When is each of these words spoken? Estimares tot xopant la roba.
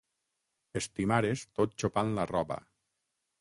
Estimares 0.79 1.43
tot 1.61 1.77
xopant 1.85 2.11
la 2.21 2.27
roba. 2.33 2.59